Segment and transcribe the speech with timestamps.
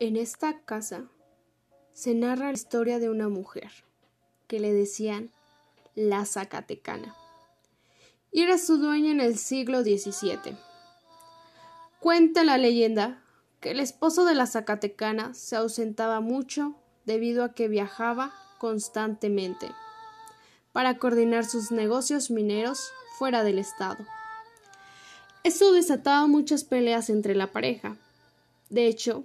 [0.00, 1.06] En esta casa
[1.92, 3.72] se narra la historia de una mujer
[4.46, 5.32] que le decían
[5.96, 7.16] la Zacatecana
[8.30, 10.56] y era su dueña en el siglo XVII.
[11.98, 13.24] Cuenta la leyenda
[13.58, 19.68] que el esposo de la Zacatecana se ausentaba mucho debido a que viajaba constantemente
[20.70, 24.06] para coordinar sus negocios mineros fuera del estado.
[25.42, 27.96] Eso desataba muchas peleas entre la pareja.
[28.70, 29.24] De hecho,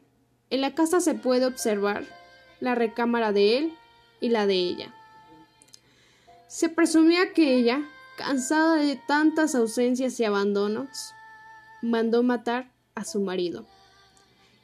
[0.53, 2.05] en la casa se puede observar
[2.59, 3.73] la recámara de él
[4.21, 4.93] y la de ella.
[6.47, 7.81] Se presumía que ella,
[8.19, 11.13] cansada de tantas ausencias y abandonos,
[11.81, 13.65] mandó matar a su marido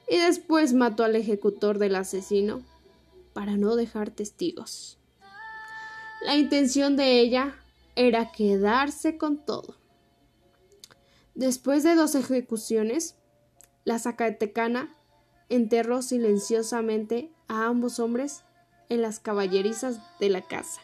[0.08, 2.62] y después mató al ejecutor del asesino
[3.34, 5.00] para no dejar testigos.
[6.22, 7.56] La intención de ella
[7.96, 9.76] era quedarse con todo.
[11.34, 13.16] Después de dos ejecuciones,
[13.86, 14.96] la Zacatecana
[15.50, 18.44] enterró silenciosamente a ambos hombres
[18.88, 20.82] en las caballerizas de la casa.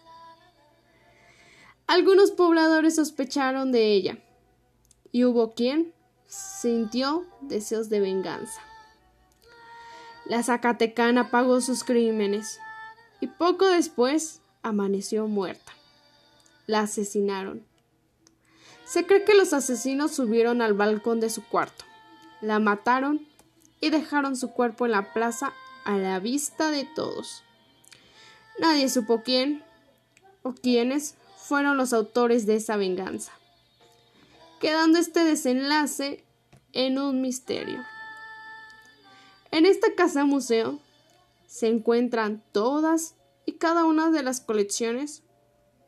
[1.87, 4.17] Algunos pobladores sospecharon de ella,
[5.11, 5.93] y hubo quien
[6.27, 8.59] sintió deseos de venganza.
[10.25, 12.59] La Zacatecana pagó sus crímenes,
[13.21, 15.73] y poco después amaneció muerta.
[16.65, 17.63] La asesinaron.
[18.85, 21.85] Se cree que los asesinos subieron al balcón de su cuarto,
[22.41, 23.27] la mataron
[23.85, 27.43] y dejaron su cuerpo en la plaza a la vista de todos.
[28.57, 29.63] Nadie supo quién
[30.41, 33.31] o quiénes fueron los autores de esa venganza,
[34.59, 36.23] quedando este desenlace
[36.73, 37.83] en un misterio.
[39.51, 40.79] En esta casa museo
[41.45, 43.13] se encuentran todas
[43.45, 45.21] y cada una de las colecciones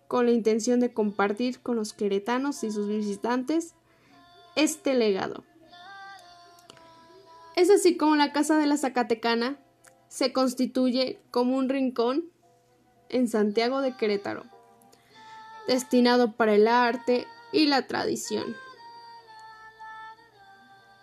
[0.07, 3.73] con la intención de compartir con los queretanos y sus visitantes
[4.55, 5.43] este legado.
[7.57, 9.57] Es así como la Casa de la Zacatecana
[10.09, 12.25] se constituye como un rincón
[13.09, 14.43] en Santiago de Querétaro,
[15.67, 18.55] destinado para el arte y la tradición.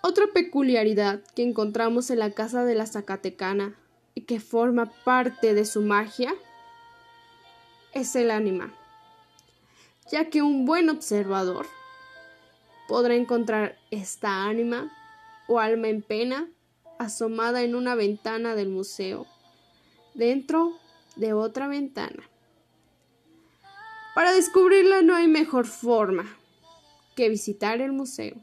[0.00, 3.74] Otra peculiaridad que encontramos en la Casa de la Zacatecana
[4.14, 6.32] y que forma parte de su magia
[7.94, 8.72] es el ánima,
[10.08, 11.66] ya que un buen observador
[12.86, 14.92] podrá encontrar esta ánima
[15.46, 16.48] o alma en pena
[16.98, 19.26] asomada en una ventana del museo,
[20.14, 20.72] dentro
[21.16, 22.30] de otra ventana.
[24.14, 26.24] Para descubrirla no hay mejor forma
[27.16, 28.36] que visitar el museo.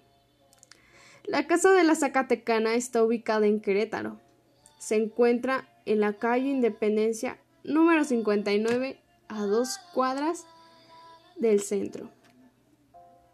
[1.24, 4.20] La Casa de la Zacatecana está ubicada en Querétaro.
[4.80, 10.46] Se encuentra en la calle Independencia número 59 a dos cuadras
[11.38, 12.10] del centro.